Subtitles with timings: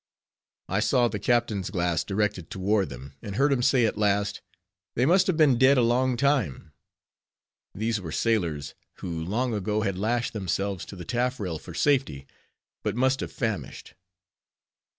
[0.67, 4.41] I saw the captain's, glass directed toward them, and heard him say at last,
[4.95, 6.71] "They must have been dead a long time."
[7.75, 12.25] These were sailors, who long ago had lashed themselves to the taffrail for safety;
[12.81, 13.93] but must have famished.